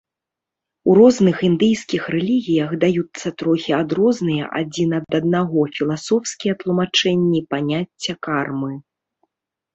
[0.91, 8.73] У розных індыйскіх рэлігіях даюцца трохі адрозныя адзін ад аднаго філасофскія тлумачэнні паняцця кармы.